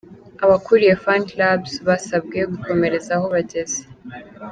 Abakuriye 0.45 0.93
"Fan 1.03 1.21
Clubs" 1.29 1.71
basabwe 1.87 2.37
gukomereza 2.51 3.11
aho 3.17 3.25
bageze. 3.33 3.79